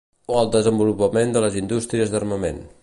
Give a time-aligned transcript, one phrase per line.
[0.35, 2.63] O el desenvolupament de les indústries d'armament.